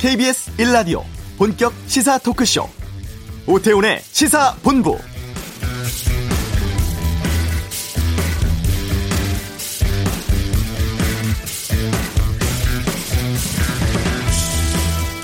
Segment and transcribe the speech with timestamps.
[0.00, 1.02] KBS 1라디오
[1.36, 2.66] 본격 시사 토크쇼
[3.46, 4.96] 오태훈의 시사본부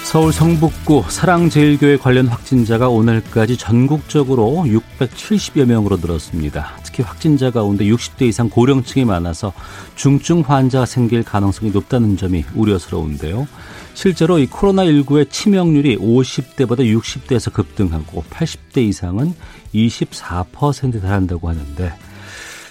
[0.04, 6.72] 서울 성북구 사랑제일교회 관련 확진자가 오늘까지 전국적으로 670여 명으로 늘었습니다.
[6.82, 9.54] 특히 확진자 가운데 60대 이상 고령층이 많아서
[9.94, 13.46] 중증 환자가 생길 가능성이 높다는 점이 우려스러운데요.
[13.96, 19.32] 실제로 이 코로나19의 치명률이 50대보다 60대에서 급등하고 80대 이상은
[19.74, 21.92] 24%에 달한다고 하는데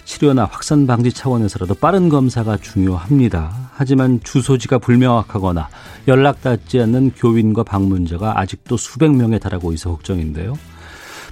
[0.06, 3.72] 치료나 확산 방지 차원에서라도 빠른 검사가 중요합니다.
[3.74, 5.68] 하지만 주소지가 불명확하거나
[6.08, 10.54] 연락 닿지 않는 교인과 방문자가 아직도 수백 명에 달하고 있어 걱정인데요.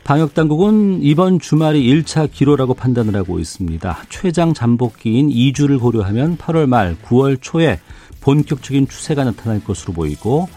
[0.03, 3.99] 방역 당국은 이번 주말이 1차 기로라고 판단을 하고 있습니다.
[4.09, 7.79] 최장 잠복기인 2주를 고려하면 8월 말 9월 초에
[8.23, 10.47] 본격적인 추세가 나타날 것으로 보이고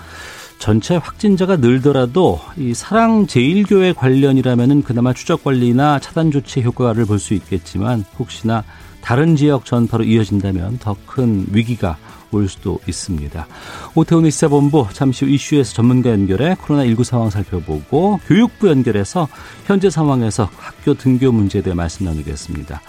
[0.58, 7.34] 전체 확진자가 늘더라도 이 사랑 제일교회 관련이라면은 그나마 추적 관리나 차단 조치 효과를 볼 수
[7.34, 8.64] 있겠지만 혹시나
[9.02, 11.98] 다른 지역 전파로 이어진다면 더 큰 위기가
[12.32, 13.46] 올 수도 있습니다.
[13.94, 19.28] 오태훈의 시사본부 잠시 후 이슈에서 전문가 연결해 코로나19 상황 살펴보고 교육부 연결해서
[19.66, 22.80] 현재 상황에서 학교 등교 문제에 대해 말씀 나누겠습니다.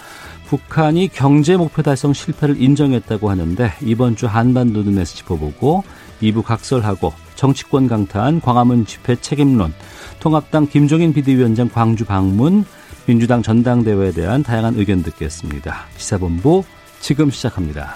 [0.48, 5.84] 북한이 경제 목표 달성 실패를 인정했다고 하는데 이번 주 한반도 눈에서 짚어보고
[6.22, 9.74] 2부 각설하고 정치권 강타한 광화문 집회 책임론,
[10.22, 12.64] 통합당 김종인 비대위원장 광주 방문,
[13.06, 15.86] 민주당 전당대회에 대한 다양한 의견 듣겠습니다.
[15.98, 16.64] 시사본부
[17.02, 17.96] 지금 시작합니다.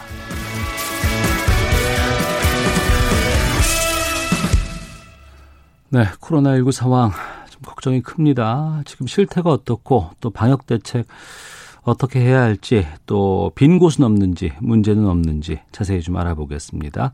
[5.90, 7.12] 네, 코로나19 상황
[7.50, 8.82] 좀 걱정이 큽니다.
[8.86, 11.08] 지금 실태가 어떻고 또 방역 대책
[11.84, 17.12] 어떻게 해야 할지 또 빈 곳은 없는지 문제는 없는지 자세히 좀 알아보겠습니다.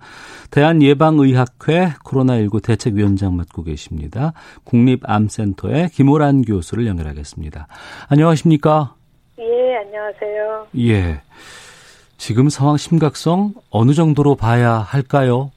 [0.51, 4.33] 대한예방의학회 코로나19 대책위원장 맡고 계십니다.
[4.65, 7.67] 국립암센터의 김호란 교수를 연결하겠습니다.
[8.09, 8.95] 안녕하십니까?
[9.39, 10.67] 예, 안녕하세요.
[10.79, 11.21] 예.
[12.17, 15.51] 지금 상황 심각성 어느 정도로 봐야 할까요?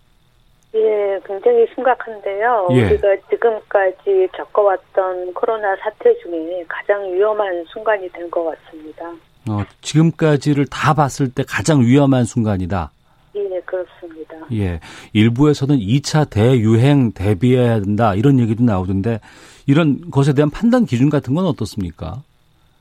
[1.27, 2.69] 굉장히 심각한데요.
[2.73, 2.85] 예.
[2.91, 3.09] 우리가
[3.51, 9.07] 지금까지 겪어왔던 코로나 사태 중에 가장 위험한 순간이 된 것 같습니다.
[9.49, 12.91] 어, 지금까지를 다 봤을 때 가장 위험한 순간이다.
[13.35, 14.37] 예, 그렇습니다.
[14.53, 14.81] 예.
[15.15, 19.21] 일부에서는 2차 대유행 대비해야 된다 이런 얘기도 나오던데
[19.67, 22.23] 이런 것에 대한 판단 기준 같은 건 어떻습니까?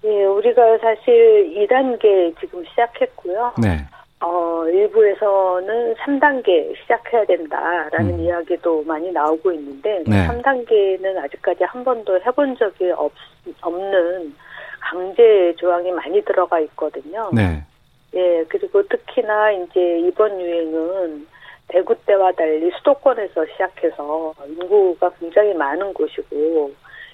[0.04, 3.54] 예, 우리가 사실 2단계 지금 시작했고요.
[3.62, 3.86] 네.
[4.22, 8.20] 어, 일부에서는 3단계 시작해야 된다라는 음.
[8.20, 10.28] 이야기도 많이 나오고 있는데 네.
[10.28, 13.14] 3단계는 아직까지 한 번도 해본 적이 없,
[13.62, 14.36] 없는
[14.82, 17.30] 강제 조항이 많이 들어가 있거든요.
[17.34, 17.64] 네.
[18.14, 21.28] 예, 그리고 특히나 이제 이번 유행은
[21.70, 26.72] 대구 때와 달리 수도권에서 시작해서 인구가 굉장히 많은 곳이고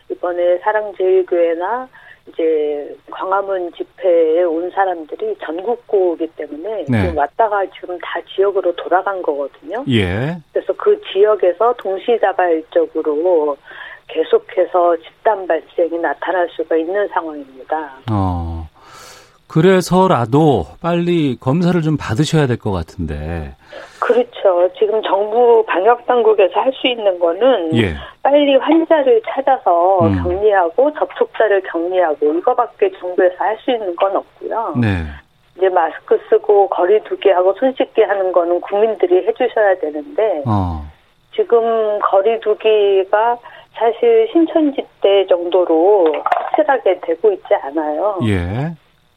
[0.09, 1.89] 이번에 사랑제일교회나
[2.27, 7.01] 이제 광화문 집회에 온 사람들이 전국고이기 때문에 네.
[7.01, 9.83] 지금 왔다가 지금 다 지역으로 돌아간 거거든요.
[9.89, 10.37] 예.
[10.51, 13.57] 그래서 그 지역에서 동시다발적으로
[14.07, 17.97] 계속해서 집단 발생이 나타날 수가 있는 상황입니다.
[18.11, 18.54] 어.
[19.47, 23.53] 그래서라도 빨리 검사를 좀 받으셔야 될 것 같은데.
[23.99, 24.69] 그렇죠.
[24.77, 27.95] 지금 정부 방역 당국에서 할 수 있는 거는 예.
[28.21, 30.23] 빨리 환자를 찾아서 음.
[30.23, 34.75] 격리하고 접촉자를 격리하고 이거밖에 정부에서 할 수 있는 건 없고요.
[34.77, 35.03] 네.
[35.57, 40.83] 이제 마스크 쓰고 거리 두기 하고 손 씻기 하는 거는 국민들이 해주셔야 되는데 어.
[41.33, 43.37] 지금 거리 두기가
[43.73, 48.19] 사실 신천지 때 정도로 확실하게 되고 있지 않아요.
[48.27, 48.73] 예.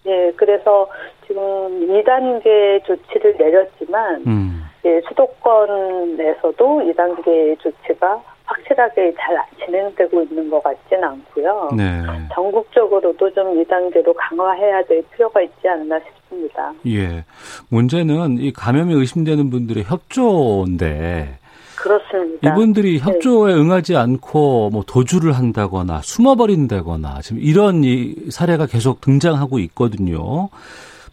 [0.09, 0.89] 예, 그래서
[1.27, 1.43] 지금
[1.87, 4.65] 2단계 조치를 내렸지만, 음.
[4.85, 11.69] 예, 수도권에서도 2단계 조치가 확실하게 잘 진행되고 있는 것 같지는 않고요.
[11.77, 12.03] 네.
[12.33, 16.73] 전국적으로도 좀 2단계로 강화해야 될 필요가 있지 않나 싶습니다.
[16.87, 17.25] 예.
[17.71, 21.39] 문제는 이 감염이 의심되는 분들의 협조인데,
[21.83, 22.51] 그렇습니다.
[22.51, 22.99] 이분들이 네.
[22.99, 23.61] 협조에 네.
[23.61, 30.49] 응하지 않고 뭐 도주를 한다거나 숨어버린다거나 지금 이런 이 사례가 계속 등장하고 있거든요.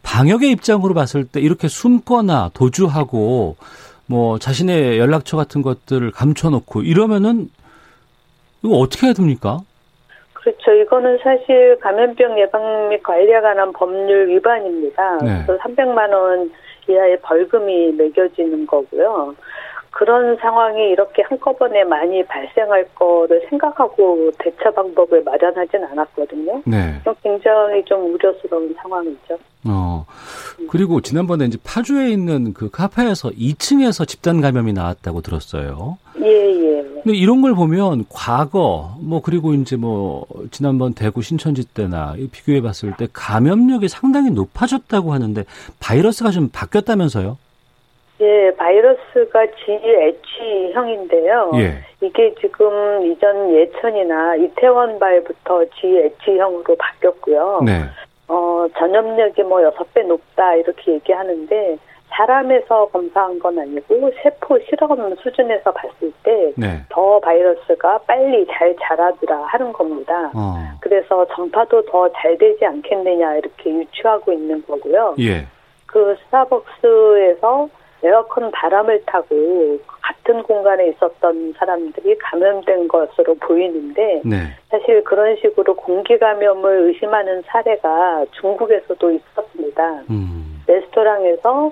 [0.03, 3.55] 방역의 입장으로 봤을 때 이렇게 숨거나 도주하고
[4.07, 7.49] 뭐 자신의 연락처 같은 것들을 감춰놓고 이러면은
[8.63, 9.59] 이거 어떻게 해야 됩니까?
[10.33, 10.71] 그렇죠.
[10.73, 15.17] 이거는 사실 감염병 예방 및 관리에 관한 법률 위반입니다.
[15.23, 15.43] 네.
[15.45, 16.51] 그래서 300만 원
[16.87, 19.35] 이하의 벌금이 매겨지는 거고요.
[19.95, 26.61] 그런 상황이 이렇게 한꺼번에 많이 발생할 거를 생각하고 대처 방법을 마련하진 않았거든요.
[26.65, 26.99] 네.
[27.23, 29.39] 굉장히 좀 우려스러운 상황이죠.
[29.63, 30.05] 어.
[30.69, 35.97] 그리고 지난번에 이제 파주에 있는 그 카페에서 2층에서 집단 감염이 나왔다고 들었어요.
[36.21, 42.61] 예, 근데 이런 걸 보면 과거 뭐 그리고 이제 뭐 지난번 대구 신천지 때나 비교해
[42.61, 45.45] 봤을 때 감염력이 상당히 높아졌다고 하는데
[45.79, 47.37] 바이러스가 좀 바뀌었다면서요?
[48.21, 51.51] 예, 바이러스가 GH형인데요.
[51.55, 51.73] 예.
[52.01, 57.61] 이게 지금 이전 예천이나 이태원 발부터 GH형으로 바뀌었고요.
[57.65, 57.81] 네.
[58.27, 61.77] 어, 전염력이 뭐 6배 높다 이렇게 얘기하는데
[62.09, 66.85] 사람에서 검사한 건 아니고 세포 실험 수준에서 봤을 때더 네.
[67.21, 70.31] 바이러스가 빨리 잘 자라더라 하는 겁니다.
[70.33, 70.55] 어.
[70.79, 75.15] 그래서 전파도 더 잘 되지 않겠느냐 이렇게 유추하고 있는 거고요.
[75.19, 75.45] 예.
[75.85, 77.67] 그 스타벅스에서
[78.05, 84.37] 에어컨 바람을 타고 같은 공간에 있었던 사람들이 감염된 것으로 보이는데 네.
[84.69, 90.01] 사실 그런 식으로 공기 감염을 의심하는 사례가 중국에서도 있었습니다.
[90.11, 90.63] 음.
[90.67, 91.71] 레스토랑에서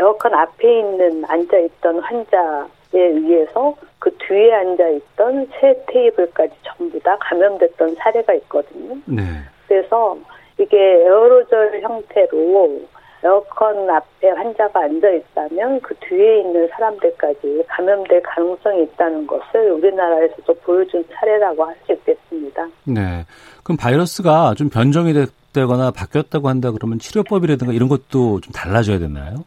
[0.00, 7.16] 에어컨 앞에 있는 앉아 있던 환자에 의해서 그 뒤에 앉아 있던 세 테이블까지 전부 다
[7.20, 8.96] 감염됐던 사례가 있거든요.
[9.04, 9.22] 네.
[9.68, 10.16] 그래서
[10.58, 12.80] 이게 에어로졸 형태로
[13.22, 21.04] 에어컨 앞에 환자가 앉아 있다면 그 뒤에 있는 사람들까지 감염될 가능성이 있다는 것을 우리나라에서도 보여준
[21.12, 22.66] 사례라고 할 수 있겠습니다.
[22.84, 23.24] 네.
[23.62, 29.44] 그럼 바이러스가 좀 변종이 됐다거나 바뀌었다고 한다 그러면 치료법이라든가 이런 것도 좀 달라져야 되나요?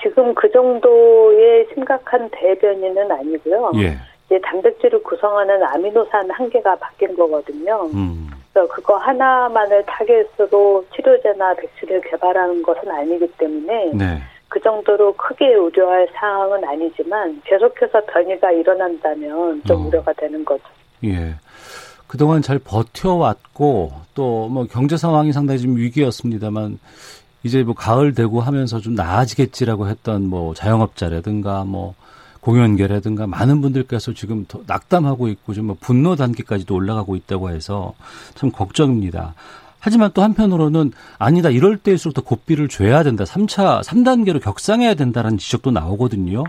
[0.00, 3.72] 지금 그 정도의 심각한 대변이는 아니고요.
[3.76, 3.96] 예.
[4.26, 7.88] 이제 단백질을 구성하는 아미노산 한 개가 바뀐 거거든요.
[7.94, 8.30] 음.
[8.54, 14.22] 그래서 그거 하나만을 타겟으로 치료제나 백신을 개발하는 것은 아니기 때문에 네.
[14.48, 19.86] 그 정도로 크게 우려할 사항은 아니지만 계속해서 변이가 일어난다면 좀 어.
[19.88, 20.62] 우려가 되는 거죠.
[21.04, 21.34] 예.
[22.06, 26.78] 그동안 잘 버텨왔고 또 뭐 경제 상황이 상당히 좀 위기였습니다만
[27.42, 31.94] 이제 뭐 가을 되고 하면서 좀 나아지겠지라고 했던 뭐 자영업자라든가 뭐
[32.44, 37.94] 공연계라든가 많은 분들께서 지금 더 낙담하고 있고 좀뭐 분노 단계까지도 올라가고 있다고 해서
[38.34, 39.34] 참 걱정입니다.
[39.80, 43.24] 하지만 또 한편으로는 아니다 이럴 때일수록 더 고삐를 줘야 된다.
[43.24, 46.44] 3차 3단계로 격상해야 된다는 지적도 나오거든요.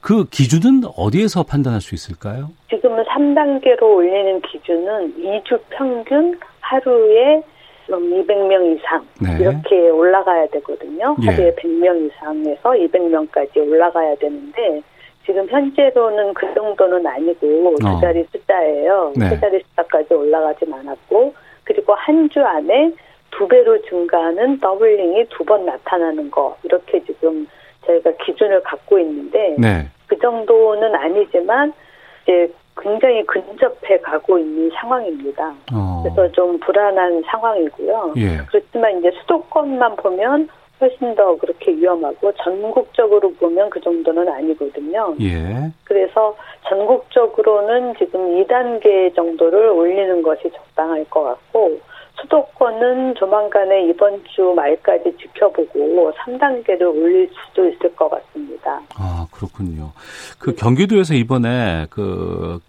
[0.00, 2.50] 그 기준은 어디에서 판단할 수 있을까요?
[2.68, 7.42] 지금은 3단계로 올리는 기준은 2주 평균 하루에
[7.88, 9.38] 200명 이상 네.
[9.40, 11.16] 이렇게 올라가야 되거든요.
[11.22, 11.26] 예.
[11.30, 14.82] 하루에 100명 이상에서 200명까지 올라가야 되는데
[15.28, 18.00] 지금 현재로는 그 정도는 아니고 두 어.
[18.00, 19.12] 자리 숫자예요.
[19.14, 19.28] 네.
[19.28, 21.34] 세 자리 숫자까지 올라가진 않았고
[21.64, 22.92] 그리고 한 주 안에
[23.30, 27.46] 두 배로 증가하는 더블링이 두 번 나타나는 거 이렇게 지금
[27.86, 29.86] 저희가 기준을 갖고 있는데 네.
[30.06, 31.74] 그 정도는 아니지만
[32.22, 35.52] 이제 굉장히 근접해 가고 있는 상황입니다.
[35.74, 36.02] 어.
[36.04, 38.14] 그래서 좀 불안한 상황이고요.
[38.16, 38.38] 예.
[38.48, 40.48] 그렇지만 이제 수도권만 보면
[40.80, 45.14] 훨씬 더 그렇게 위험하고 전국적으로 보면 그 정도는 아니거든요.
[45.20, 45.70] 예.
[45.84, 46.36] 그래서
[46.68, 51.80] 전국적으로는 지금 2단계 정도를 올리는 것이 적당할 것 같고
[52.20, 58.80] 수도권은 조만간에 이번 주 말까지 지켜보고 3단계를 올릴 수도 있을 것 같습니다.
[58.96, 59.92] 아, 그렇군요.
[60.38, 62.60] 그 경기도에서 이번에 그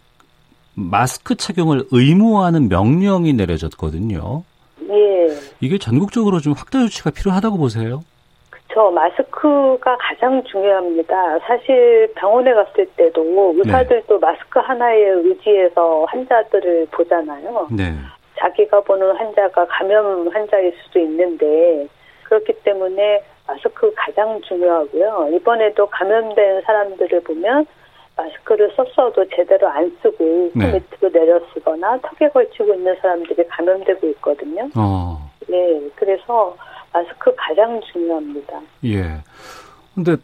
[0.76, 4.44] 마스크 착용을 의무화하는 명령이 내려졌거든요.
[4.90, 5.28] 예.
[5.60, 8.02] 이게 전국적으로 좀 확대 조치가 필요하다고 보세요?
[8.50, 8.92] 그렇죠.
[8.92, 11.40] 마스크가 가장 중요합니다.
[11.40, 14.26] 사실 병원에 갔을 때도 의사들도 네.
[14.26, 17.68] 마스크 하나에 의지해서 환자들을 보잖아요.
[17.72, 17.94] 네.
[18.38, 21.88] 자기가 보는 환자가 감염 환자일 수도 있는데
[22.24, 25.30] 그렇기 때문에 마스크 가장 중요하고요.
[25.34, 27.66] 이번에도 감염된 사람들을 보면
[28.20, 30.66] 마스크를 썼어도 제대로 안 쓰고 네.
[30.66, 34.70] 밑으로 내려 쓰거나 턱에 걸치고 있는 사람들이 감염되고 있거든요.
[34.76, 35.32] 어.
[35.48, 36.56] 네, 그래서
[36.92, 38.62] 마스크 가장 중요합니다.
[38.86, 39.22] 예.
[39.96, 40.18] 근데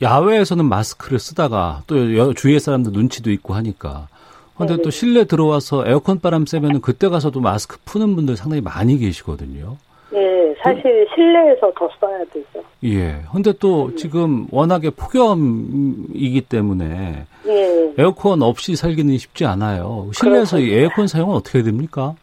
[0.00, 4.08] 야외에서는 마스크를 쓰다가 또 주위의 사람들 눈치도 있고 하니까
[4.56, 4.82] 근데 네네.
[4.82, 9.76] 또 실내 들어와서 에어컨 바람 쐬면은 그때 가서도 마스크 푸는 분들 상당히 많이 계시거든요.
[10.12, 12.62] 예, 사실 그, 실내에서 더 써야 되죠.
[12.84, 13.22] 예.
[13.32, 13.96] 근데 또 네.
[13.96, 17.92] 지금 워낙에 폭염이기 때문에 예.
[17.96, 20.10] 에어컨 없이 살기는 쉽지 않아요.
[20.12, 20.78] 실내에서 그렇군요.
[20.80, 22.14] 에어컨 사용은 어떻게 됩니까?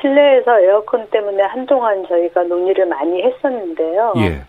[0.00, 4.14] 실내에서 에어컨 때문에 한동안 저희가 논의를 많이 했었는데요.
[4.18, 4.42] 예.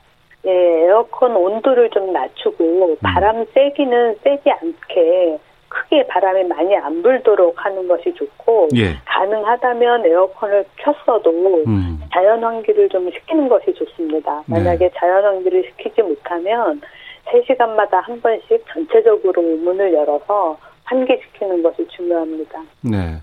[0.45, 0.51] 예,
[0.85, 2.95] 에어컨 온도를 좀 낮추고 음.
[3.01, 8.95] 바람 쐬기는 쐬지 않게 크게 바람이 많이 안 불도록 하는 것이 좋고 예.
[9.05, 11.31] 가능하다면 에어컨을 켰어도
[11.67, 11.99] 음.
[12.13, 14.43] 자연 환기를 좀 시키는 것이 좋습니다.
[14.47, 14.57] 네.
[14.57, 14.91] 만약에 네.
[14.97, 16.81] 자연 환기를 시키지 못하면
[17.25, 22.61] 3시간마다 한 번씩 전체적으로 문을 열어서 환기시키는 것이 중요합니다.
[22.81, 23.17] 네.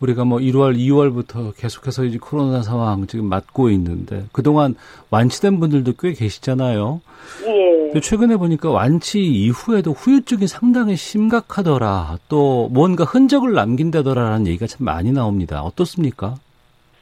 [0.00, 4.74] 우리가 뭐 1월, 2월부터 계속해서 이제 코로나 상황 지금 맞고 있는데 그동안
[5.10, 7.00] 완치된 분들도 꽤 계시잖아요.
[7.46, 8.00] 예.
[8.00, 12.18] 최근에 보니까 완치 이후에도 후유증이 상당히 심각하더라.
[12.28, 15.62] 또 뭔가 흔적을 남긴다더라라는 얘기가 참 많이 나옵니다.
[15.62, 16.36] 어떻습니까?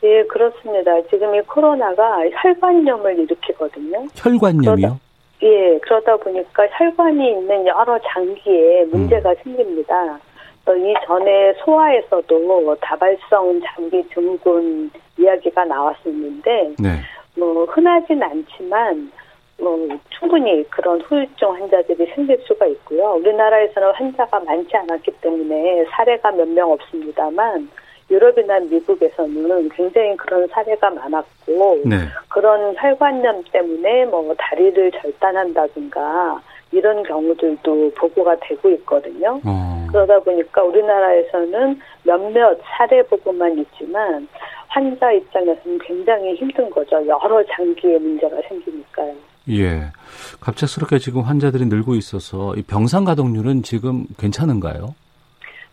[0.02, 0.90] 예, 그렇습니다.
[1.10, 4.06] 지금 이 코로나가 혈관염을 일으키거든요.
[4.14, 5.00] 혈관염이요?
[5.42, 9.34] 예, 그러다 보니까 혈관이 있는 여러 장기에 문제가 음.
[9.42, 10.18] 생깁니다.
[10.66, 16.88] 어, 이전에 소아에서도 다발성 장기 증후군 이야기가 나왔었는데, 네.
[17.36, 19.10] 뭐, 흔하진 않지만,
[19.58, 23.14] 뭐, 충분히 그런 후유증 환자들이 생길 수가 있고요.
[23.14, 27.68] 우리나라에서는 환자가 많지 않았기 때문에 사례가 몇 명 없습니다만,
[28.10, 31.96] 유럽이나 미국에서는 굉장히 그런 사례가 많았고, 네.
[32.28, 36.40] 그런 혈관염 때문에 뭐 다리를 절단한다든가
[36.72, 39.40] 이런 경우들도 보고가 되고 있거든요.
[39.44, 39.86] 어.
[39.90, 44.26] 그러다 보니까 우리나라에서는 몇몇 사례 보고만 있지만
[44.68, 46.96] 환자 입장에서는 굉장히 힘든 거죠.
[47.06, 49.14] 여러 장기에 문제가 생기니까요.
[49.48, 49.92] 예.
[50.40, 54.94] 갑작스럽게 지금 환자들이 늘고 있어서 이 병상 가동률은 지금 괜찮은가요?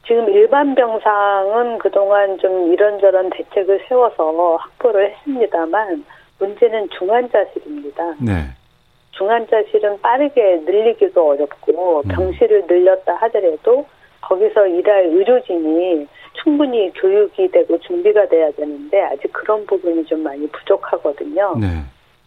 [0.05, 6.05] 지금 일반 병상은 그동안 좀 이런저런 대책을 세워서 확보를 했습니다만
[6.39, 8.15] 문제는 중환자실입니다.
[8.19, 8.49] 네.
[9.13, 12.07] 중환자실은 빠르게 늘리기도 어렵고 음.
[12.09, 13.85] 병실을 늘렸다 하더라도
[14.21, 16.07] 거기서 일할 의료진이
[16.41, 21.55] 충분히 교육이 되고 준비가 돼야 되는데 아직 그런 부분이 좀 많이 부족하거든요.
[21.59, 21.67] 네.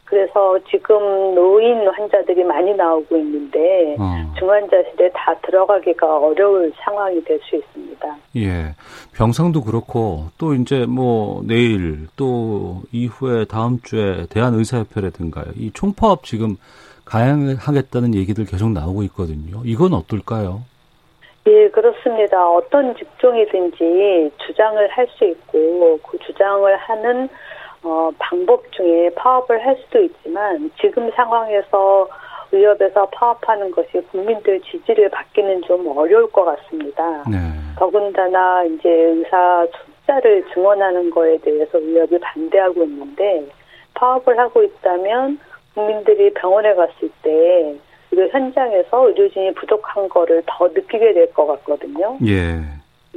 [0.07, 4.33] 그래서 지금 노인 환자들이 많이 나오고 있는데 어.
[4.39, 8.17] 중환자실에 다 들어가기가 어려울 상황이 될 수 있습니다.
[8.37, 8.75] 예.
[9.15, 16.57] 병상도 그렇고 또 이제 뭐 내일 또 이후에 다음 주에 대한의사협회라든가 이 총파업 지금
[17.05, 19.61] 가행하겠다는 얘기들 계속 나오고 있거든요.
[19.65, 20.63] 이건 어떨까요?
[21.49, 22.49] 예, 그렇습니다.
[22.51, 27.29] 어떤 직종이든지 주장을 할 수 있고 그 주장을 하는
[27.87, 32.09] 어, 방법 중에 파업을 할 수도 있지만 지금 상황에서
[32.51, 37.23] 의협에서 파업하는 것이 국민들 지지를 받기는 좀 어려울 것 같습니다.
[37.31, 37.39] 네.
[37.79, 39.67] 더군다나 이제 의사
[40.01, 43.47] 숫자를 증원하는 거에 대해서 의협이 반대하고 있는데
[43.95, 45.39] 파업을 하고 있다면
[45.75, 47.79] 국민들이 병원에 갔을 때
[48.17, 52.17] 그 현장에서 의료진이 부족한 거를 더 느끼게 될 것 같거든요.
[52.27, 52.61] 예.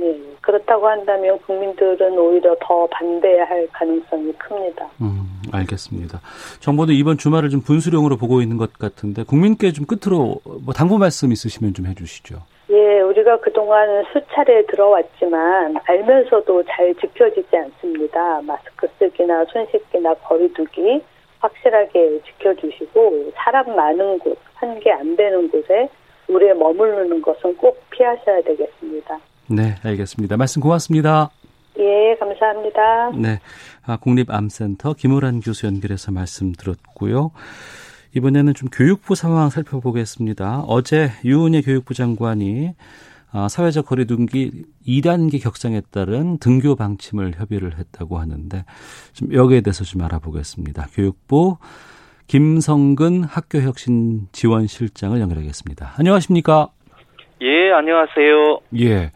[0.01, 4.87] 예, 그렇다고 한다면 국민들은 오히려 더 반대할 가능성이 큽니다.
[5.01, 6.21] 음, 알겠습니다.
[6.59, 11.31] 정부는 이번 주말을 좀 분수령으로 보고 있는 것 같은데 국민께 좀 끝으로 뭐 당부 말씀
[11.31, 12.37] 있으시면 좀 해주시죠.
[12.71, 18.41] 예, 우리가 그동안 수차례 들어왔지만 알면서도 잘 지켜지지 않습니다.
[18.43, 21.01] 마스크 쓰기나 손 씻기나 거리두기
[21.39, 25.89] 확실하게 지켜주시고 사람 많은 곳, 환기 안 되는 곳에
[26.29, 29.19] 오래 머무르는 것은 꼭 피하셔야 되겠습니다.
[29.49, 30.37] 네, 알겠습니다.
[30.37, 31.31] 말씀 고맙습니다.
[31.79, 33.11] 예, 감사합니다.
[33.17, 33.39] 네,
[33.85, 37.31] 아, 국립암센터 김호란 교수 연결해서 말씀 들었고요.
[38.15, 40.63] 이번에는 좀 교육부 상황 살펴보겠습니다.
[40.67, 42.73] 어제 유은혜 교육부 장관이
[43.31, 48.65] 아, 사회적 거리두기 2단계 격상에 따른 등교 방침을 협의를 했다고 하는데
[49.13, 50.87] 좀 여기에 대해서 좀 알아보겠습니다.
[50.93, 51.57] 교육부
[52.25, 55.93] 김성근 학교혁신지원실장을 연결하겠습니다.
[55.97, 56.69] 안녕하십니까?
[57.41, 58.59] 예, 안녕하세요.
[58.79, 59.11] 예.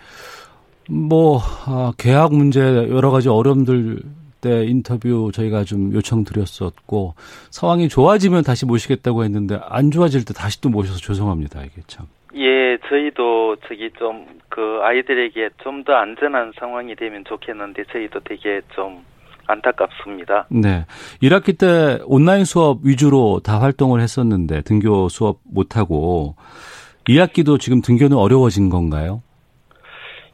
[0.90, 4.00] 뭐, 아, 계약 문제 여러 가지 어려움들
[4.42, 7.16] 때 인터뷰 저희가 좀 요청드렸었고,
[7.52, 11.64] 상황이 좋아지면 다시 모시겠다고 했는데, 안 좋아질 때 다시 또 모셔서 죄송합니다.
[11.64, 12.06] 이게 참.
[12.36, 19.04] 예, 저희도 저기 좀 그 아이들에게 좀 더 안전한 상황이 되면 좋겠는데 저희도 되게 좀
[19.48, 20.46] 안타깝습니다.
[20.52, 20.86] 네.
[21.24, 26.36] 1학기 때 온라인 수업 위주로 다 활동을 했었는데, 등교 수업 못하고,
[27.08, 29.22] 2학기도 지금 등교는 어려워진 건가요?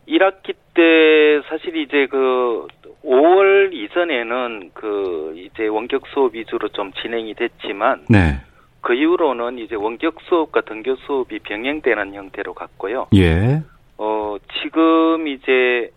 [0.07, 2.67] 1학기 때 사실 이제 그
[3.03, 8.41] 5월 이전에는 그 이제 원격 수업 위주로 좀 진행이 됐지만 네.
[8.81, 13.07] 그 이후로는 이제 원격 수업과 등교 수업이 병행되는 형태로 갔고요.
[13.15, 13.61] 예.
[13.97, 15.91] 어, 지금 이제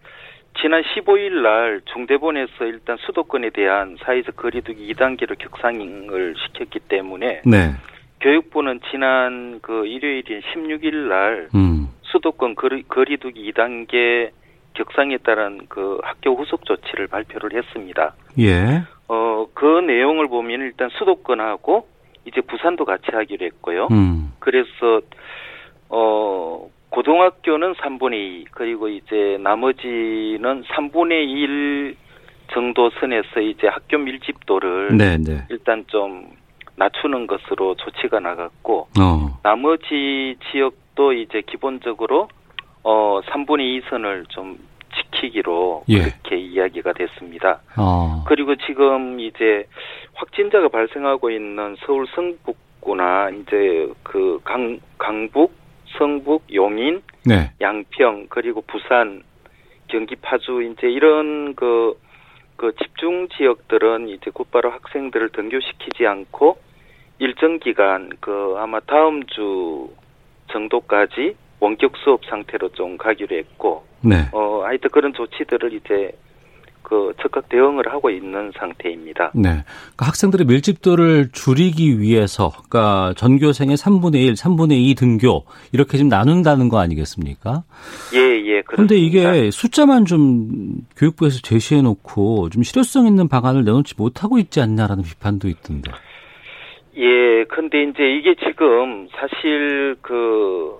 [0.60, 7.72] 지난 15일 날 중대본에서 일단 수도권에 대한 사회적 거리두기 2단계로 격상을 시켰기 때문에 네.
[8.22, 11.88] 교육부는 지난 그 일요일인 16일 날 음.
[12.02, 14.30] 수도권 거리, 거리두기 2단계
[14.74, 18.14] 격상에 따른 그 학교 후속 조치를 발표를 했습니다.
[18.38, 18.82] 예.
[19.08, 21.86] 어, 그 내용을 보면 일단 수도권하고
[22.24, 23.88] 이제 부산도 같이 하기로 했고요.
[23.90, 24.32] 음.
[24.38, 25.00] 그래서
[25.88, 31.96] 어 고등학교는 3분의 2 그리고 이제 나머지는 3분의 1
[32.52, 35.44] 정도 선에서 이제 학교 밀집도를 네, 네.
[35.50, 36.30] 일단 좀
[36.76, 39.38] 낮추는 것으로 조치가 나갔고 어.
[39.42, 42.28] 나머지 지역도 이제 기본적으로
[42.82, 44.58] 어 3분의 2 선을 좀
[44.94, 45.98] 지키기로 예.
[45.98, 47.60] 그렇게 이야기가 됐습니다.
[47.78, 48.24] 어.
[48.26, 49.66] 그리고 지금 이제
[50.14, 55.52] 확진자가 발생하고 있는 서울 성북 지역구나 이제 그 강 강북,
[55.98, 57.50] 성북, 용인, 네.
[57.60, 59.22] 양평 그리고 부산,
[59.88, 61.96] 경기 파주 이제 이런 그,
[62.62, 66.58] 그 집중 지역들은 이제 곧바로 학생들을 등교시키지 않고
[67.18, 69.90] 일정 기간 그 아마 다음 주
[70.52, 74.28] 정도까지 원격 수업 상태로 좀 가기로 했고 네.
[74.30, 76.12] 어 하여튼 그런 조치들을 이제
[76.82, 79.32] 그 적극 대응을 하고 있는 상태입니다.
[79.34, 79.42] 네.
[79.50, 86.68] 그러니까 학생들의 밀집도를 줄이기 위해서, 그러니까 전교생의 3분의 1, 3분의 2 등교, 이렇게 지금 나눈다는
[86.68, 87.64] 거 아니겠습니까?
[88.14, 88.62] 예, 예.
[88.62, 89.02] 그런데.
[89.02, 95.48] 이게 숫자만 좀 교육부에서 제시해 놓고 좀 실효성 있는 방안을 내놓지 못하고 있지 않냐라는 비판도
[95.48, 95.90] 있던데.
[96.96, 100.78] 예, 근데 이제 이게 지금 사실 그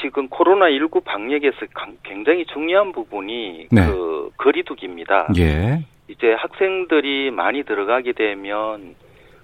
[0.00, 3.86] 지금 코로나19 방역에서 강- 굉장히 중요한 부분이 네.
[3.86, 5.28] 그 거리두기입니다.
[5.38, 5.80] 예.
[6.08, 8.94] 이제 학생들이 많이 들어가게 되면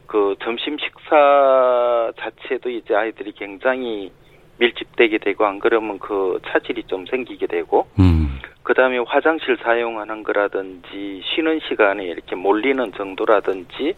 [0.07, 4.13] 그 점심 식사 자체도 이제 아이들이 굉장히
[4.59, 8.39] 밀집되게 되고 안 그러면 그 차질이 좀 생기게 되고 음.
[8.63, 13.95] 그다음에 화장실 사용하는 거라든지 쉬는 시간에 이렇게 몰리는 정도라든지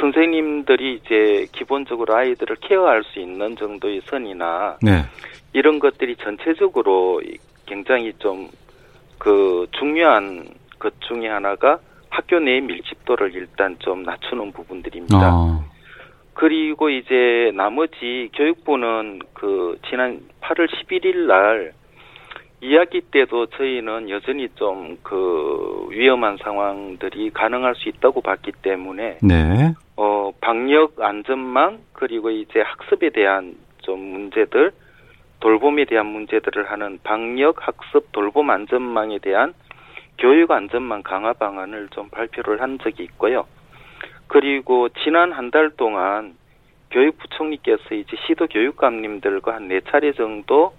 [0.00, 5.04] 선생님들이 이제 기본적으로 아이들을 케어할 수 있는 정도의 선이나 네.
[5.52, 7.22] 이런 것들이 전체적으로
[7.66, 8.48] 굉장히 좀
[9.18, 10.46] 그 중요한
[10.78, 11.78] 것 중에 하나가
[12.10, 15.34] 학교 내 밀집도를 일단 좀 낮추는 부분들입니다.
[15.34, 15.64] 어.
[16.34, 21.72] 그리고 이제 나머지 교육부는 그 지난 8월 11일 날
[22.60, 29.74] 이야기 때도 저희는 여전히 좀 그 위험한 상황들이 가능할 수 있다고 봤기 때문에 네.
[29.96, 34.72] 어 방역 안전망 그리고 이제 학습에 대한 좀 문제들
[35.40, 39.54] 돌봄에 대한 문제들을 하는 방역 학습 돌봄 안전망에 대한
[40.18, 43.46] 교육 안전망 강화 방안을 좀 발표를 한 적이 있고요.
[44.28, 46.36] 그리고 지난 한 달 동안
[46.90, 50.72] 교육부총리께서 이제 시도 교육감님들과 한 네 차례 정도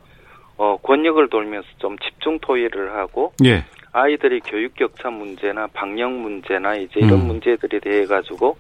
[0.58, 3.64] 어 권역을 돌면서 좀 집중 토의를 하고 예.
[3.94, 7.28] 아이들의 교육 격차 문제나 방역 문제나 이제 이런 음.
[7.28, 8.58] 문제들에 대해 가지고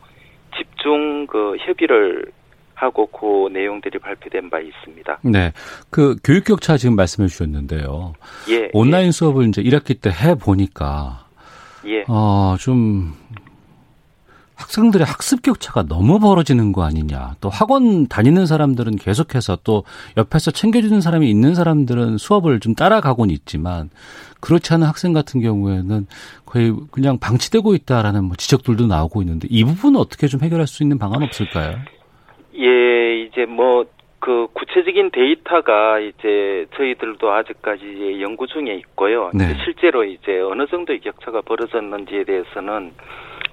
[0.58, 2.26] 집중 그 협의를
[2.74, 5.20] 하고 그 내용들이 발표된 바 있습니다.
[5.24, 5.52] 네.
[5.90, 8.14] 그 교육 격차 지금 말씀해 주셨는데요.
[8.50, 8.70] 예.
[8.74, 11.26] 온라인 수업을 이제 1학기 때 해 보니까
[11.86, 12.04] 예.
[12.08, 13.14] 어, 좀
[14.58, 17.36] 학생들의 학습 격차가 너무 벌어지는 거 아니냐.
[17.40, 19.84] 또 학원 다니는 사람들은 계속해서 또
[20.18, 23.90] 옆에서 챙겨주는 사람이 있는 사람들은 수업을 좀 따라가곤 있지만
[24.40, 26.08] 그렇지 않은 학생 같은 경우에는
[26.46, 30.98] 거의 그냥 방치되고 있다라는 뭐 지적들도 나오고 있는데 이 부분은 어떻게 좀 해결할 수 있는
[30.98, 31.78] 방안 없을까요?
[32.56, 33.86] 예, 이제 뭐
[34.28, 39.32] 그 구체적인 데이터가 이제 저희들도 아직까지 연구 중에 있고요.
[39.34, 39.56] 네.
[39.64, 42.92] 실제로 이제 어느 정도의 격차가 벌어졌는지에 대해서는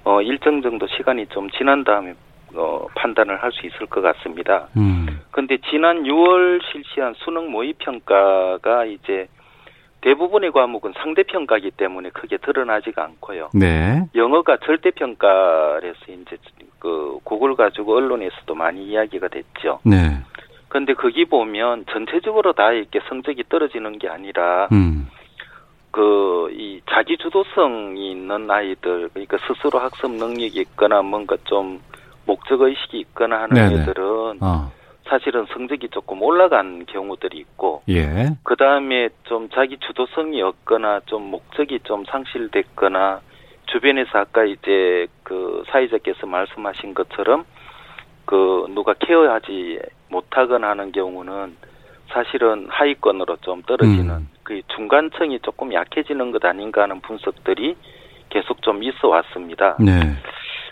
[0.03, 2.13] 어 일정 정도 시간이 좀 지난 다음에
[2.55, 4.67] 어 판단을 할 수 있을 것 같습니다.
[4.75, 5.21] 음.
[5.31, 9.29] 근데 지난 6월 실시한 수능 모의 평가가 이제
[10.01, 13.49] 대부분의 과목은 상대 평가이기 때문에 크게 드러나지가 않고요.
[13.53, 14.03] 네.
[14.13, 16.37] 영어가 절대 평가라서 이제
[16.79, 19.79] 그 그걸 가지고 언론에서도 많이 이야기가 됐죠.
[19.85, 20.19] 네.
[20.75, 25.07] 근데 거기 보면 전체적으로 다 이렇게 성적이 떨어지는 게 아니라 음.
[25.91, 31.79] 그이 자기 주도성이 있는 아이들 그러니까 스스로 학습 능력이 있거나 뭔가 좀
[32.25, 33.83] 목적 의식이 있거나 하는 네네.
[33.83, 34.03] 애들은
[34.41, 34.69] 어.
[35.05, 38.35] 사실은 성적이 조금 올라간 경우들이 있고 예.
[38.43, 43.21] 그 다음에 좀 자기 주도성이 없거나 좀 목적이 좀 상실됐거나
[43.67, 47.45] 주변에서 아까 이제 그 사회자께서 말씀하신 것처럼
[48.25, 51.55] 그 누가 케어하지 못하거나 하는 경우는
[52.09, 54.29] 사실은 하위권으로 좀 떨어지는 음.
[54.43, 57.75] 그 중간층이 조금 약해지는 것 아닌가 하는 분석들이
[58.29, 59.77] 계속 좀 있어 왔습니다.
[59.79, 59.91] 네.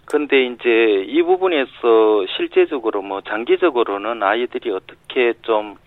[0.05, 5.77] 근데 이제 이 부분에서 실제적으로 뭐 장기적으로는 아이들이 어떻게 좀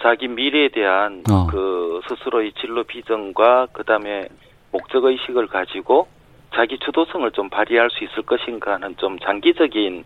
[0.00, 1.46] 자기 미래에 대한 어.
[1.46, 4.28] 그 스스로의 진로 비전과 그다음에
[4.72, 6.08] 목적 의식을 가지고
[6.54, 10.04] 자기 주도성을 좀 발휘할 수 있을 것인가 하는 좀 장기적인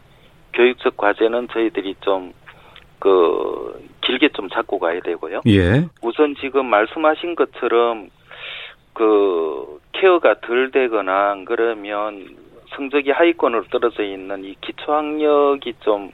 [0.53, 2.33] 교육적 과제는 저희들이 좀
[3.07, 5.43] 그 길게 좀 잡고 가야 되고요.
[5.47, 5.87] 예.
[6.03, 8.09] 우선 지금 말씀하신 것처럼
[8.93, 12.37] 그 케어가 덜 되거나 안 그러면
[12.75, 16.11] 성적이 하위권으로 떨어져 있는 이 기초학력이 좀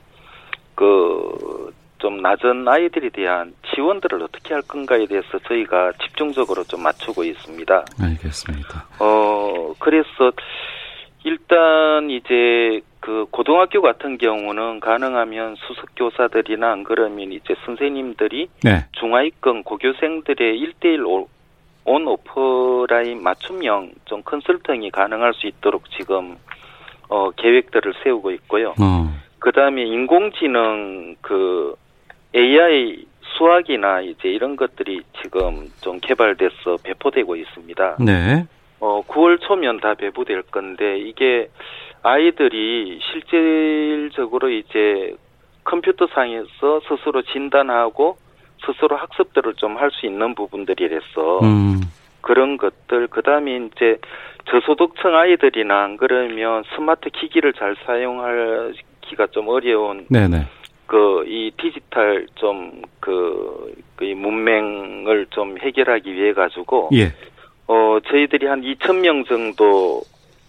[0.75, 7.85] 그 좀 낮은 아이들에 대한 지원들을 어떻게 할 건가에 대해서 저희가 집중적으로 좀 맞추고 있습니다.
[8.03, 8.89] 알겠습니다.
[8.99, 10.33] 어 그래서
[11.23, 18.87] 일단 이제 그 고등학교 같은 경우는 가능하면 수석 교사들이나 안 그러면 이제 선생님들이 네.
[18.93, 21.27] 중하위권 고교생들의 1대1
[21.85, 26.37] 온 오프라인 맞춤형 좀 컨설팅이 가능할 수 있도록 지금
[27.09, 28.71] 어 계획들을 세우고 있고요.
[28.81, 29.13] 어.
[29.41, 31.75] 그다음에 인공지능 그
[32.37, 33.05] AI
[33.37, 37.97] 수학이나 이제 이런 것들이 지금 좀 개발돼서 배포되고 있습니다.
[37.99, 38.47] 네.
[38.79, 41.49] 어 9월 초면 다 배부될 건데 이게
[42.03, 45.15] 아이들이 실질적으로 이제
[45.65, 48.17] 컴퓨터 상에서 스스로 진단하고
[48.67, 51.81] 스스로 학습들을 좀 할 수 있는 부분들이라서 음.
[52.21, 53.99] 그런 것들 그다음에 이제
[54.47, 60.47] 저소득층 아이들이나 안 그러면 스마트 기기를 잘 사용하기가 좀 어려운 네네.
[60.87, 67.13] 그 이 디지털 좀그 그 문맹을 좀 해결하기 위해 가지고 예.
[67.67, 70.03] 어 저희들이 한 2천 명 정도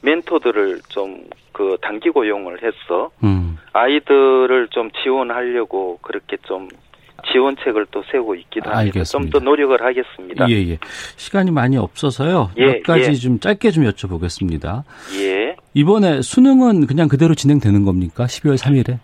[0.04, 3.58] 멘토들을 좀 그 단기 고용을 해서 음.
[3.72, 6.68] 아이들을 좀 지원하려고 그렇게 좀
[7.32, 9.04] 지원책을 또 세우고 있기도 합니다.
[9.06, 9.30] 좀.
[9.30, 10.50] 더 노력을 하겠습니다.
[10.50, 10.78] 예, 예.
[11.16, 12.52] 시간이 많이 없어서요.
[12.58, 13.14] 예, 몇 가지 예.
[13.14, 14.84] 좀 짧게 좀 여쭤보겠습니다.
[15.22, 15.56] 예.
[15.74, 18.26] 이번에 수능은 그냥 그대로 진행되는 겁니까?
[18.26, 18.98] 12월 3일에?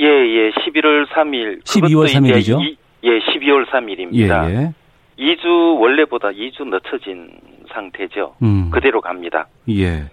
[0.00, 1.62] 예, 예, 11월 3일.
[1.62, 2.60] 12월 3일 이죠?
[3.04, 4.50] 예, 12월 3일입니다.
[4.50, 4.72] 예, 예.
[5.18, 7.30] 2주, 원래보다 2주 늦춰진
[7.72, 8.34] 상태죠.
[8.42, 8.70] 음.
[8.70, 9.46] 그대로 갑니다.
[9.68, 10.04] 예.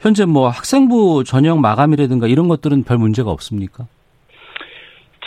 [0.00, 3.86] 현재 뭐 학생부 전형 마감이라든가 이런 것들은 별 문제가 없습니까?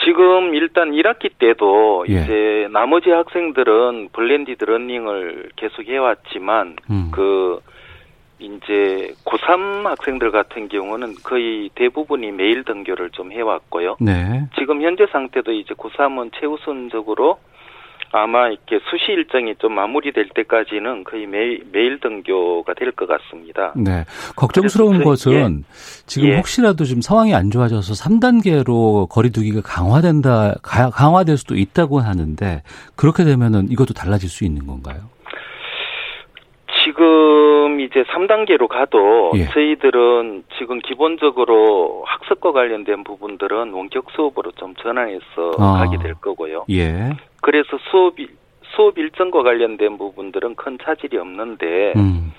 [0.03, 2.23] 지금 일단 1학기 때도 예.
[2.23, 7.09] 이제 나머지 학생들은 blended learning을 계속 해왔지만 음.
[7.11, 7.59] 그
[8.39, 13.97] 이제 고3 학생들 같은 경우는 거의 대부분이 매일 등교를 좀 해왔고요.
[13.99, 14.47] 네.
[14.57, 17.37] 지금 현재 상태도 이제 고3은 최우선적으로
[18.13, 23.71] 아마 이렇게 수시 일정이 좀 마무리될 때까지는 거의 매일, 매일 등교가 될 것 같습니다.
[23.77, 24.03] 네.
[24.35, 25.63] 걱정스러운 것은
[26.05, 26.35] 지금 예.
[26.37, 32.63] 혹시라도 지금 상황이 안 좋아져서 3단계로 거리두기가 강화된다, 가- 강화될 수도 있다고 하는데
[32.97, 35.09] 그렇게 되면은 이것도 달라질 수 있는 건가요?
[36.83, 37.05] 지금
[37.83, 39.45] 이제 3단계로 가도 예.
[39.45, 45.79] 저희들은 지금 기본적으로 학습과 관련된 부분들은 원격 수업으로 좀 전환해서 아.
[45.79, 46.65] 가게 될 거고요.
[46.69, 47.11] 예.
[47.41, 48.27] 그래서 수업이
[48.75, 52.33] 수업 일정과 관련된 부분들은 큰 차질이 없는데 음.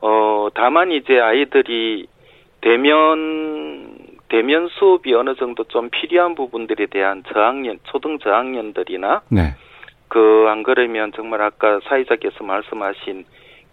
[0.00, 2.06] 어 다만 이제 아이들이
[2.60, 9.54] 대면 대면 수업이 어느 정도 좀 필요한 부분들에 대한 저학년 초등 저학년들이나 네.
[10.08, 13.24] 그안 그러면 정말 아까 사회자께서 말씀하신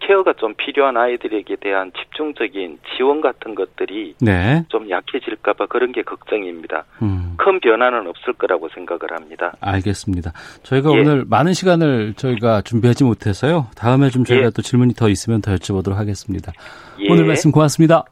[0.06, 4.64] 케어가 좀 필요한 아이들에게 대한 집중적인 지원 같은 것들이 네.
[4.68, 6.84] 좀 약해질까봐 그런 게 걱정입니다.
[7.02, 7.34] 음.
[7.38, 9.52] 큰 변화는 없을 거라고 생각을 합니다.
[9.60, 10.32] 알겠습니다.
[10.62, 11.00] 저희가 예.
[11.00, 13.66] 오늘 많은 시간을 저희가 준비하지 못해서요.
[13.76, 14.50] 다음에 좀 저희가 예.
[14.50, 16.52] 또 질문이 더 있으면 더 여쭤보도록 하겠습니다.
[17.00, 17.10] 예.
[17.10, 18.04] 오늘 말씀 고맙습니다.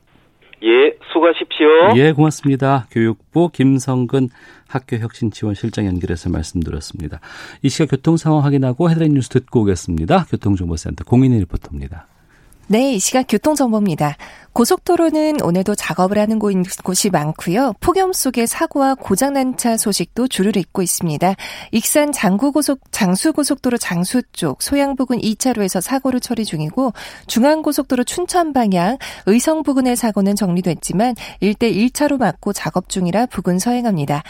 [0.65, 1.97] 예, 수고하십시오.
[1.97, 2.87] 예, 고맙습니다.
[2.91, 4.29] 교육부 김성근
[4.69, 7.21] 학교혁신지원실장 연결해서 말씀드렸습니다.
[7.63, 10.27] 이 시각 교통 상황 확인하고 헤드라인 뉴스 듣고 오겠습니다.
[10.31, 12.07] 교통정보센터 공인희 리포터입니다.
[12.69, 14.17] 네, 이 시각 교통정보입니다.
[14.53, 16.53] 고속도로는 오늘도 작업을 하는 곳-
[16.85, 17.73] 곳이 많고요.
[17.81, 21.35] 폭염 속에 사고와 고장난 차 소식도 줄을 잇고 있습니다.
[21.73, 26.93] 익산 장구고속, 장수고속도로 장수 쪽 소양 부근 2차로에서 사고를 처리 중이고
[27.29, 34.23] 중앙고속도로 춘천 방향 의성 부근의 사고는 정리됐지만 일대 1차로 막고 작업 중이라 부근 서행합니다.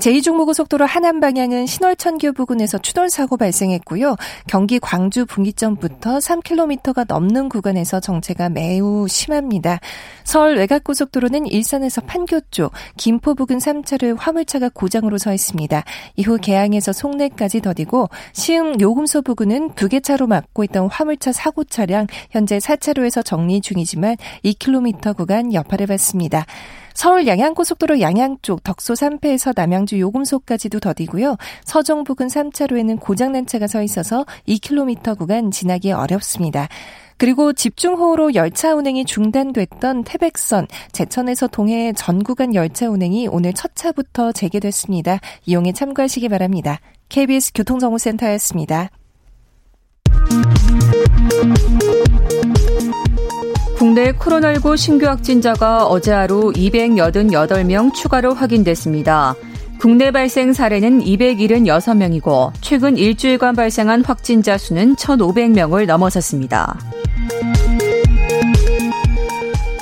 [0.00, 4.16] 제2중부고속도로 하남 방향은 신월천교 부근에서 추돌 사고 발생했고요.
[4.46, 9.69] 경기 광주 분기점부터 3km가 넘는 구간에서 정체가 매우 심합니다.
[10.24, 15.84] 서울 외곽고속도로는 일산에서 판교 쪽 김포 부근 3차를 화물차가 고장으로 서 있습니다.
[16.16, 22.06] 이후 개항에서 송내까지 더디고 시흥 요금소 부근은 두 개 차로 막고 있던 화물차 사고 차량
[22.30, 26.46] 현재 4차로에서 정리 중이지만 2km 구간 여파를 받습니다.
[26.94, 31.36] 서울 양양고속도로 양양 쪽 덕소 3패에서 남양주 요금소까지도 더디고요.
[31.64, 36.68] 서정 부근 3차로에는 고장난 차가 서 있어서 2km 구간 지나기 어렵습니다.
[37.20, 44.32] 그리고 집중호우로 열차 운행이 중단됐던 태백선, 제천에서 동해 전 구간 열차 운행이 오늘 첫 차부터
[44.32, 45.20] 재개됐습니다.
[45.44, 46.80] 이용에 참고하시기 바랍니다.
[47.10, 48.88] KBS 교통정보센터였습니다.
[53.76, 59.34] 국내 코로나19 신규 확진자가 어제 하루 288명 추가로 확인됐습니다.
[59.80, 66.78] 국내 발생 사례는 276명이고 최근 일주일간 발생한 확진자 수는 1,500명을 넘어섰습니다.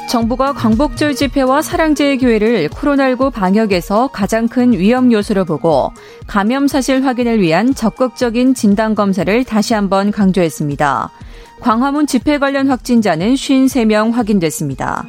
[0.08, 5.90] 정부가 광복절 집회와 사랑제일 교회를 코로나19 방역에서 가장 큰 위험 요소로 보고
[6.28, 11.10] 감염 사실 확인을 위한 적극적인 진단 검사를 다시 한번 강조했습니다.
[11.58, 15.04] 광화문 집회 관련 확진자는 53명 확인됐습니다.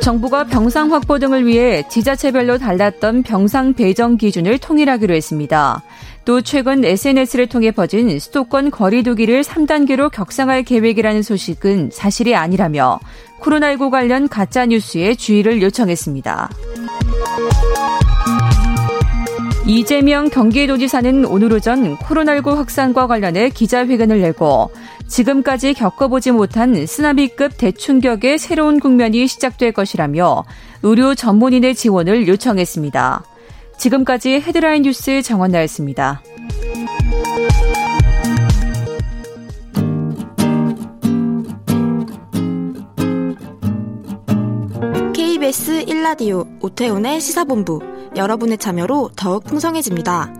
[0.00, 5.82] 정부가 병상 확보 등을 위해 지자체별로 달랐던 병상 배정 기준을 통일하기로 했습니다.
[6.24, 12.98] 또 최근 SNS를 통해 퍼진 수도권 거리두기를 3단계로 격상할 계획이라는 소식은 사실이 아니라며
[13.40, 16.50] 코로나19 관련 가짜 뉴스에 주의를 요청했습니다.
[19.66, 24.70] 이재명 경기도지사는 오늘 오전 코로나19 확산과 관련해 기자회견을 내고
[25.10, 30.44] 지금까지 겪어보지 못한 쓰나미급 대충격의 새로운 국면이 시작될 것이라며
[30.82, 33.24] 의료 전문인의 지원을 요청했습니다.
[33.76, 36.22] 지금까지 헤드라인 뉴스 정원 나였습니다.
[45.12, 47.80] KBS 1라디오 오태훈의 시사본부
[48.14, 50.39] 여러분의 참여로 더욱 풍성해집니다.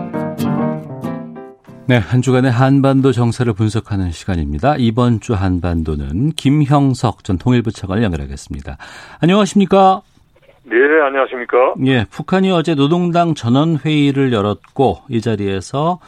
[1.91, 4.75] 네, 한 주간의 한반도 정세를 분석하는 시간입니다.
[4.77, 8.77] 이번 주 한반도는 김형석 전 통일부 차관을 연결하겠습니다.
[9.21, 10.01] 안녕하십니까?
[10.63, 11.73] 네, 안녕하십니까?
[11.87, 15.99] 예, 북한이 어제 노동당 전원 회의를 열었고 이 자리에서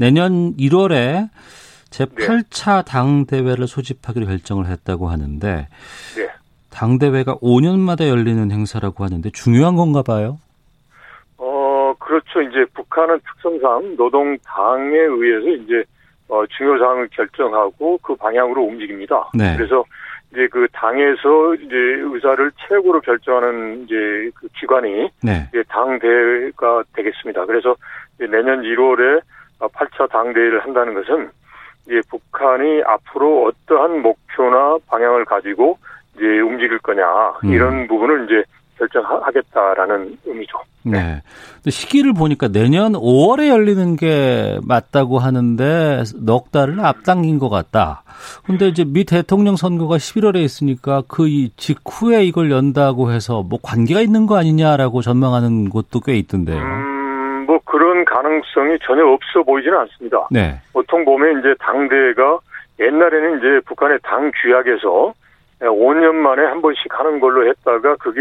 [0.00, 1.28] 내년 1월에
[1.90, 2.90] 제8차 네.
[2.90, 5.68] 당대회를 소집하기로 결정을 했다고 하는데
[6.16, 6.28] 네.
[6.70, 10.40] 당대회가 5년마다 열리는 행사라고 하는데 중요한 건가 봐요?
[12.10, 12.42] 그렇죠.
[12.42, 15.84] 이제 북한은 특성상 노동당에 의해서 이제
[16.28, 19.30] 어, 중요 사항을 결정하고 그 방향으로 움직입니다.
[19.34, 19.56] 네.
[19.56, 19.84] 그래서
[20.32, 25.48] 이제 그 당에서 이제 의사를 최고로 결정하는 이제 그 기관이 네.
[25.48, 27.46] 이제 당대가 되겠습니다.
[27.46, 27.74] 그래서
[28.18, 29.22] 내년 1월에
[29.58, 31.30] 8차 당 대회를 한다는 것은
[31.86, 35.78] 이제 북한이 앞으로 어떠한 목표나 방향을 가지고
[36.14, 37.04] 이제 움직일 거냐
[37.44, 37.88] 이런 음.
[37.88, 38.44] 부분을 이제
[38.80, 40.58] 결정하겠다라는 의미죠.
[40.84, 41.22] 네.
[41.62, 41.70] 네.
[41.70, 48.02] 시기를 보니까 내년 5월에 열리는 게 맞다고 하는데 넉 달을 앞당긴 것 같다.
[48.46, 54.26] 근데 이제 미 대통령 선거가 11월에 있으니까 그 직후에 이걸 연다고 해서 뭐 관계가 있는
[54.26, 56.58] 거 아니냐라고 전망하는 곳도 꽤 있던데요.
[56.58, 60.28] 음, 뭐 그런 가능성이 전혀 없어 보이지는 않습니다.
[60.30, 60.60] 네.
[60.72, 62.38] 보통 보면 이제 당대가
[62.78, 65.12] 옛날에는 이제 북한의 당 규약에서
[65.60, 68.20] 5년 만에 한 번씩 하는 걸로 했다가 그게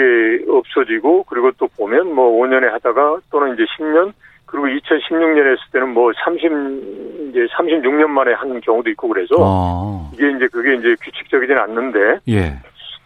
[0.49, 4.13] 없어지고 그리고 또 보면 뭐 5년에 하다가 또는 이제 10년
[4.45, 6.43] 그리고 2016년에 했을 때는 뭐 30,
[7.29, 10.09] 이제 36년 만에 하는 경우도 있고 그래서 아.
[10.13, 12.19] 이게 이제 그게 이제 규칙적이지는 않는데.
[12.29, 12.57] 예.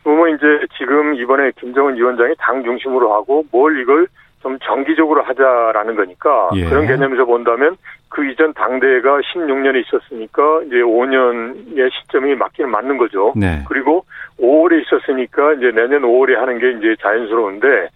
[0.04, 0.46] 그러면 이제
[0.78, 4.08] 지금 이번에 김정은 위원장이 당 중심으로 하고 뭘 이걸
[4.44, 6.66] 좀 정기적으로 하자라는 거니까 예.
[6.66, 7.78] 그런 개념에서 본다면
[8.10, 13.34] 그 이전 당대가 16년에 있었으니까 이제 5년의 시점이 맞기는 맞는 거죠.
[13.36, 13.64] 네.
[13.68, 14.06] 그리고
[14.40, 17.88] 5월에 있었으니까 이제 내년 5월에 하는 게 이제 자연스러운데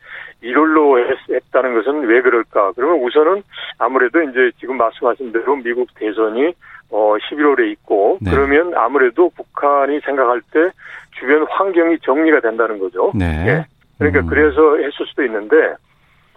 [0.42, 2.72] 1월로 했, 다는 것은 왜 그럴까?
[2.76, 3.44] 그러면 우선은
[3.78, 6.54] 아무래도 이제 지금 말씀하신 대로 미국 대선이
[6.90, 8.32] 어 11월에 있고 네.
[8.32, 10.70] 그러면 아무래도 북한이 생각할 때
[11.20, 13.12] 주변 환경이 정리가 된다는 거죠.
[13.14, 13.44] 네.
[13.44, 13.66] 네.
[13.98, 14.28] 그러니까 음.
[14.28, 15.76] 그래서 했을 수도 있는데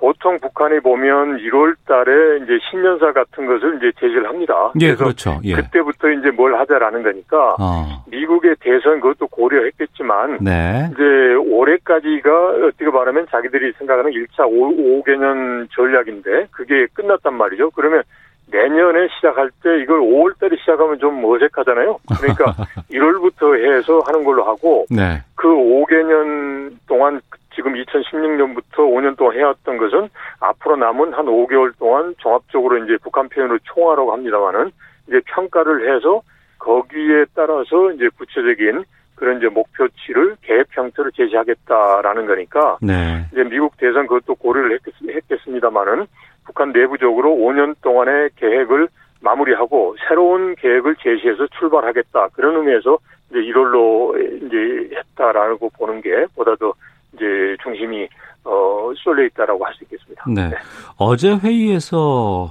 [0.01, 4.73] 보통 북한이 보면 1월 달에 이제 신년사 같은 것을 이제 제시를 합니다.
[4.81, 5.39] 예, 그렇죠.
[5.45, 5.55] 예.
[5.55, 8.03] 그때부터 이제 뭘 하자라는 거니까 어.
[8.07, 10.89] 미국의 대선 그것도 고려했겠지만 네.
[10.93, 11.03] 이제
[11.35, 12.31] 올해까지가
[12.67, 17.71] 어떻게 말하면 자기들이 생각하는 1차 5, 5개년 전략인데 그게 끝났단 말이죠.
[17.73, 18.03] 그러면
[18.51, 21.99] 내년에 시작할 때 이걸 5월 달에 시작하면 좀 어색하잖아요.
[22.19, 22.55] 그러니까
[22.91, 25.23] 1월부터 해서 하는 걸로 하고 네.
[25.35, 27.21] 그 5개년 동안
[27.61, 30.09] 지금 2016년부터 5년 동안 해왔던 것은
[30.41, 34.71] 앞으로 남은 한 5개월 동안 종합적으로 이제 북한 표현으로 총화라고 합니다만은
[35.07, 36.23] 이제 평가를 해서
[36.59, 43.27] 거기에 따라서 이제 구체적인 그런 이제 목표치를 계획 형태로 제시하겠다라는 거니까 네.
[43.33, 46.07] 이제 미국 대선 그것도 고려를 했겠, 습니다만은
[46.47, 48.89] 북한 내부적으로 5년 동안의 계획을
[49.21, 52.97] 마무리하고 새로운 계획을 제시해서 출발하겠다 그런 의미에서
[53.31, 56.73] 이제 1월로 이제 했다라고 보는 게 보다 더
[57.15, 57.25] 이제
[57.63, 58.09] 중심이
[58.45, 60.25] 어 쏠려 있다라고 할 수 있겠습니다.
[60.29, 60.49] 네.
[60.51, 60.57] 네.
[60.97, 62.51] 어제 회의에서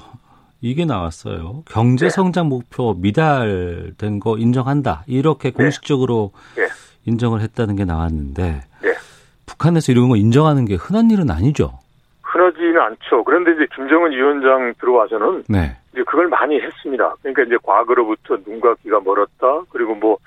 [0.62, 1.63] 이게 나왔어요.
[1.65, 2.10] 경제 네.
[2.10, 5.04] 성장 목표 미달된 거 인정한다.
[5.08, 5.56] 이렇게 네.
[5.63, 6.67] 공식적으로 네.
[7.06, 8.93] 인정을 했다는 게 나왔는데 네.
[9.45, 11.80] 북한에서 이런 거 인정하는 게 흔한 일은 아니죠.
[12.24, 13.23] 흔하지 는 않죠.
[13.23, 15.75] 그런데 이제 김정은 위원장 들어와서는 네.
[15.93, 17.15] 이제 그걸 많이 했습니다.
[17.21, 19.62] 그러니까 이제 과거로부터 눈과 귀가 멀었다.
[19.71, 20.17] 그리고 뭐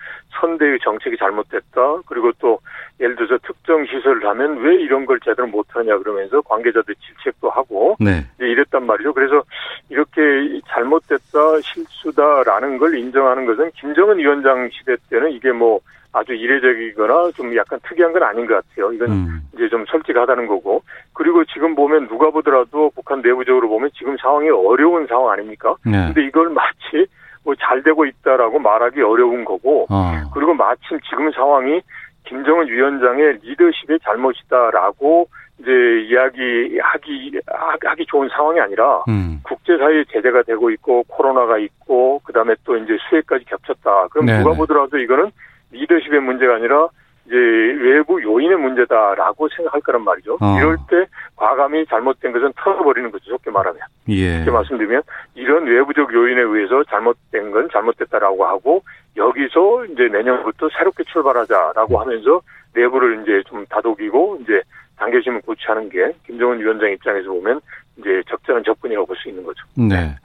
[0.40, 2.02] 선대의 정책이 잘못됐다.
[2.06, 2.58] 그리고 또
[3.00, 7.96] 예를 들어서 특 특정 시설을 하면 왜 이런 걸 제대로 못하냐 그러면서 관계자들 질책도 하고
[8.00, 8.26] 네.
[8.38, 9.14] 이랬단 말이죠.
[9.14, 9.42] 그래서
[9.88, 10.20] 이렇게
[10.68, 15.80] 잘못됐다 실수다라는 걸 인정하는 것은 김정은 위원장 시대 때는 이게 뭐
[16.12, 18.92] 아주 이례적이거나 좀 약간 특이한 건 아닌 것 같아요.
[18.92, 19.40] 이건 음.
[19.54, 20.82] 이제 좀 솔직하다는 거고.
[21.14, 25.74] 그리고 지금 보면 누가 보더라도 북한 내부적으로 보면 지금 상황이 어려운 상황 아닙니까?
[25.84, 26.06] 네.
[26.06, 27.06] 근데 이걸 마치
[27.44, 29.86] 뭐 잘 되고 있다라고 말하기 어려운 거고.
[29.90, 30.12] 어.
[30.34, 31.80] 그리고 마침 지금 상황이
[32.24, 35.70] 김정은 위원장의 리더십의 잘못이다라고 이제
[36.08, 37.40] 이야기하기
[37.84, 39.40] 하기 좋은 상황이 아니라 음.
[39.44, 44.08] 국제사회 제재가 되고 있고 코로나가 있고 그다음에 또 이제 수해까지 겹쳤다.
[44.08, 44.38] 그럼 네네.
[44.42, 45.30] 누가 보더라도 이거는
[45.72, 46.88] 리더십의 문제가 아니라
[47.26, 50.38] 이제 외부 요인의 문제다라고 생각할 거란 말이죠.
[50.40, 50.56] 어.
[50.58, 51.06] 이럴 때
[51.36, 53.30] 과감히 잘못된 것은 털어버리는 거죠.
[53.30, 53.80] 좋게 말하면.
[54.08, 54.36] 예.
[54.36, 55.02] 이렇게 말씀드리면
[55.34, 58.82] 이런 외부적 요인에 의해서 잘못된 건 잘못됐다라고 하고
[59.16, 62.40] 여기서 이제 내년부터 새롭게 출발하자라고 하면서
[62.74, 64.60] 내부를 이제 좀 다독이고 이제
[64.96, 67.60] 단계심을 고치하는 게 김정은 위원장 입장에서 보면
[67.98, 69.64] 이제 적절한 접근이라고 볼 수 있는 거죠.
[69.76, 70.16] 네.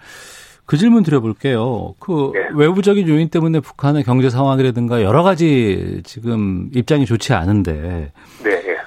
[0.67, 1.95] 그 질문 드려볼게요.
[1.99, 2.49] 그 네.
[2.53, 8.11] 외부적인 요인 때문에 북한의 경제 상황이라든가 여러 가지 지금 입장이 좋지 않은데.
[8.43, 8.77] 네.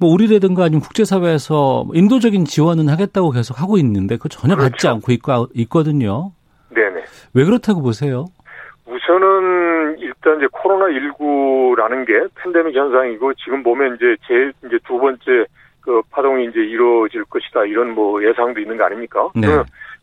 [0.00, 4.70] 뭐 우리라든가 아니면 국제사회에서 인도적인 지원은 하겠다고 계속 하고 있는데 그 전혀 그렇죠.
[4.70, 6.32] 받지 않고 있고, 있거든요.
[6.70, 7.04] 네네.
[7.34, 8.26] 왜 그렇다고 보세요?
[8.86, 15.46] 우선은 일단 이제 코로나 19라는 게 팬데믹 현상이고 지금 보면 이제 제 이제 두 번째
[15.80, 19.28] 그 파동이 이제 이루어질 것이다 이런 뭐 예상도 있는 거 아닙니까?
[19.34, 19.46] 네.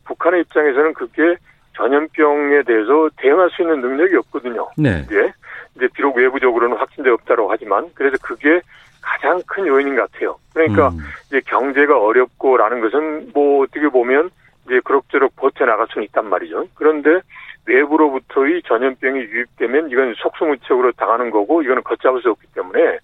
[0.06, 1.36] 북한의 입장에서는 그게
[1.76, 4.70] 전염병에 대해서 대응할 수 있는 능력이 없거든요.
[4.78, 5.04] 네.
[5.06, 5.32] 이제,
[5.76, 8.62] 이제 비록 외부적으로는 확진돼 없다고 하지만 그래서 그게
[9.02, 10.38] 가장 큰 요인인 것 같아요.
[10.54, 11.00] 그러니까 음.
[11.28, 14.32] 이제 경제가 어렵고라는 것은 뭐 어떻게 보면
[14.66, 16.68] 이제 그럭저럭 버텨나갈 수는 있단 말이죠.
[16.74, 17.20] 그런데
[17.68, 23.00] 외부로부터의 전염병이 유입되면 이건 속수무책으로 당하는 거고 이거는 걷잡을 수 없기 때문에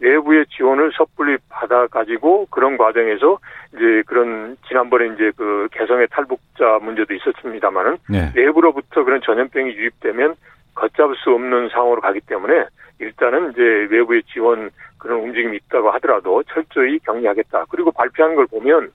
[0.00, 3.38] 외부의 지원을 섣불리 받아가지고 그런 과정에서
[3.74, 8.32] 이제 그런 지난번에 이제 그 개성의 탈북자 문제도 있었습니다만은 네.
[8.34, 10.36] 내부로부터 그런 전염병이 유입되면
[10.74, 12.66] 걷잡을 수 없는 상황으로 가기 때문에
[13.00, 17.66] 일단은 이제 외부의 지원 그런 움직임이 있다고 하더라도 철저히 격리하겠다.
[17.68, 18.90] 그리고 발표한 걸 보면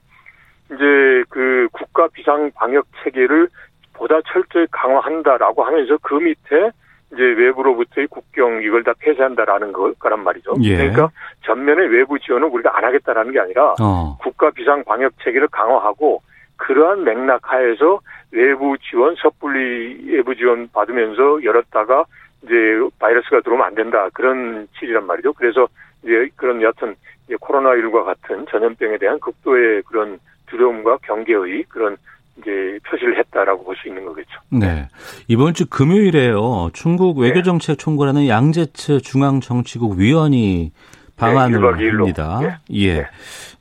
[0.72, 3.48] 이제 그 국가 비상 방역 체계를
[3.94, 6.70] 보다 철저히 강화한다라고 하면서 그 밑에
[7.12, 10.54] 이제 외부로부터의 국경 이걸 다 폐쇄한다라는 거란 말이죠.
[10.62, 10.76] 예.
[10.76, 11.10] 그러니까
[11.44, 14.16] 전면의 외부 지원은 우리가 안 하겠다라는 게 아니라 어.
[14.20, 16.22] 국가 비상 방역 체계를 강화하고
[16.56, 22.04] 그러한 맥락 하에서 외부 지원 섣불리 외부 지원 받으면서 열었다가
[22.42, 22.54] 이제
[22.98, 25.32] 바이러스가 들어오면 안 된다 그런 취지란 말이죠.
[25.32, 25.66] 그래서
[26.02, 26.94] 이제 그런 여하튼
[27.40, 31.96] 코로나 19과 같은 전염병에 대한 극도의 그런 두려움과 경계의 그런
[32.40, 34.30] 이제 표시를 했다라고 볼 수 있는 거겠죠.
[34.50, 34.88] 네.
[35.28, 36.70] 이번 주 금요일에요.
[36.72, 37.28] 중국 네.
[37.28, 40.72] 외교정책 총괄하는 양재츠 중앙정치국 위원이
[41.16, 42.40] 방안을 네, 합니다.
[42.42, 42.48] 네.
[42.70, 42.94] 예.
[42.94, 43.06] 네.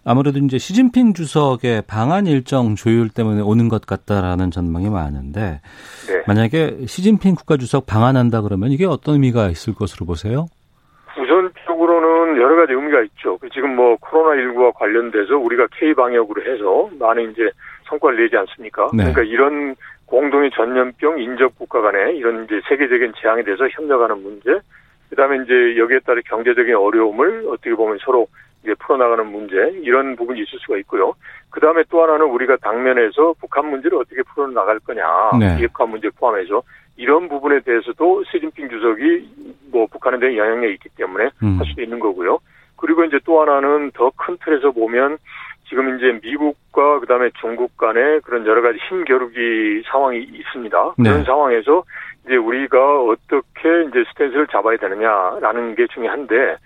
[0.06, 5.62] 아무래도 이제 시진핑 주석의 방한 일정 조율 때문에 오는 것 같다라는 전망이 많은데
[6.08, 6.24] 네.
[6.26, 10.48] 만약에 시진핑 국가주석 방한한다 그러면 이게 어떤 의미가 있을 것으로 보세요?
[11.18, 13.38] 우선적으로는 여러 가지 의미가 있죠.
[13.54, 17.52] 지금 뭐 코로나 19와 관련돼서 우리가 K 방역으로 해서 많은 이제
[17.90, 18.90] 성과를 내지 않습니까?
[18.94, 19.12] 네.
[19.12, 19.76] 그러니까 이런
[20.06, 24.60] 공동의 전염병 인접 국가 간의 이런 이제 세계적인 재앙에 대해서 협력하는 문제,
[25.10, 28.28] 그다음에 이제 여기에 따른 경제적인 어려움을 어떻게 보면 서로
[28.64, 31.14] 이제 풀어나가는 문제 이런 부분이 있을 수가 있고요.
[31.50, 35.04] 그 다음에 또 하나는 우리가 당면에서 북한 문제를 어떻게 풀어나갈 거냐
[35.40, 35.58] 네.
[35.58, 36.62] 비핵화 문제 포함해서
[36.98, 39.30] 이런 부분에 대해서도 시진핑 주석이
[39.72, 41.58] 뭐 북한에 대한 영향력이 있기 때문에 음.
[41.58, 42.40] 할 수도 있는 거고요.
[42.76, 45.18] 그리고 이제 또 하나는 더 큰 틀에서 보면
[45.70, 50.94] 지금 이제 미국과 그다음에 중국 간에 그런 여러 가지 힘겨루기 상황이 있습니다.
[50.98, 51.10] 네.
[51.10, 51.84] 그런 상황에서
[52.26, 56.58] 이제 우리가 어떻게 이제 스탠스를 잡아야 되느냐라는 게 중요한데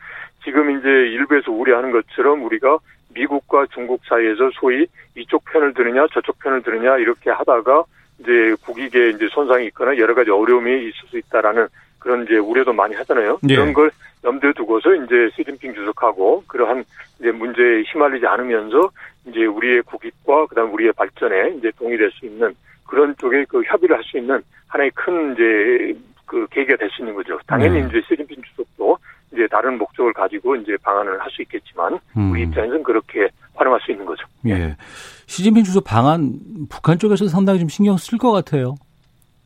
[0.43, 2.77] 지금 이제 일부에서 우려하는 것처럼 우리가
[3.13, 7.83] 미국과 중국 사이에서 소위 이쪽 편을 들으냐 저쪽 편을 들으냐 이렇게 하다가
[8.19, 11.67] 이제 국익에 이제 손상이 있거나 여러 가지 어려움이 있을 수 있다라는
[12.03, 13.39] 그런 이제 우려도 많이 하잖아요.
[13.41, 13.53] 네.
[13.53, 13.89] 이런 걸
[14.23, 16.83] 염두에 두고서 이제 시진핑 주석하고 그러한
[17.19, 18.89] 이제 문제에 휘말리지 않으면서
[19.25, 22.53] 이제 우리의 국익과 그다음 우리의 발전에 이제 동의될 수 있는
[22.85, 27.15] 그런 쪽에 그 협의를 할 수 있는 하나의 큰 이제 그 계기가 될 수 있는
[27.15, 27.39] 거죠.
[27.47, 27.87] 당연히 네.
[27.87, 28.97] 이제 시진핑 주석도
[29.31, 32.31] 이제 다른 목적을 가지고 이제 방안을 할 수 있겠지만 음.
[32.31, 34.25] 우리 입장에서는 그렇게 활용할 수 있는 거죠.
[34.47, 34.75] 예.
[35.27, 36.33] 시진핑 주석 방안
[36.69, 38.75] 북한 쪽에서 상당히 좀 신경 쓸 것 같아요.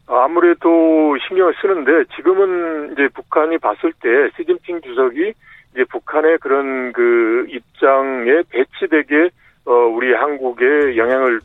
[0.07, 5.33] 아무래도 신경을 쓰는데 지금은 이제 북한이 봤을 때 시진핑 주석이
[5.73, 9.29] 이제 북한의 그런 그 입장에 배치되게
[9.65, 11.41] 어 우리 한국에 영향을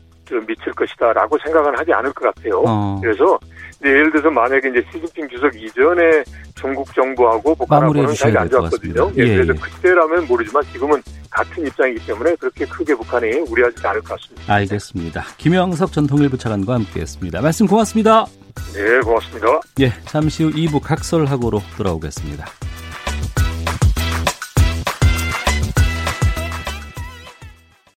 [0.47, 2.63] 미칠 것이다라고 생각은 하지 않을 것 같아요.
[2.65, 2.99] 어.
[3.01, 3.37] 그래서
[3.83, 6.23] 예를 들어서 만약에 이제 시진핑 주석 이전에
[6.55, 9.11] 중국 정부하고 북한하고는 사이가 안 좋았거든요.
[9.17, 9.59] 예, 예, 그래서 예.
[9.59, 14.53] 그때라면 모르지만 지금은 같은 입장이기 때문에 그렇게 크게 북한이 우려하지 않을 것 같습니다.
[14.53, 15.25] 알겠습니다.
[15.37, 17.41] 김영석 전 통일부 차관과 함께했습니다.
[17.41, 18.25] 말씀 고맙습니다.
[18.73, 19.47] 네, 고맙습니다.
[19.81, 22.45] 예, 잠시 후 2부 각설하고로 돌아오겠습니다.